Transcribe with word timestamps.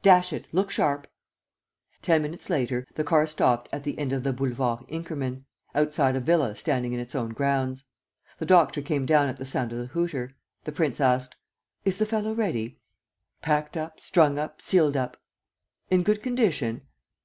"Dash 0.00 0.32
it! 0.32 0.46
Look 0.52 0.70
sharp!" 0.70 1.08
Ten 2.02 2.22
minutes 2.22 2.48
later, 2.48 2.86
the 2.94 3.02
car 3.02 3.26
stopped 3.26 3.68
at 3.72 3.82
the 3.82 3.98
end 3.98 4.12
of 4.12 4.22
the 4.22 4.32
Boulevard 4.32 4.84
Inkerman, 4.86 5.44
outside 5.74 6.14
a 6.14 6.20
villa 6.20 6.54
standing 6.54 6.92
in 6.92 7.00
its 7.00 7.16
own 7.16 7.30
grounds. 7.30 7.84
The 8.38 8.46
doctor 8.46 8.80
came 8.80 9.06
down 9.06 9.28
at 9.28 9.38
the 9.38 9.44
sound 9.44 9.72
of 9.72 9.78
the 9.80 9.86
hooter. 9.86 10.36
The 10.62 10.70
prince 10.70 11.00
asked: 11.00 11.34
"Is 11.84 11.96
the 11.96 12.06
fellow 12.06 12.32
ready?" 12.32 12.78
"Packed 13.40 13.76
up, 13.76 13.98
strung 13.98 14.38
up, 14.38 14.60
sealed 14.62 14.96
up." 14.96 15.16
"In 15.90 16.04
good 16.04 16.22
condition?" 16.22 16.82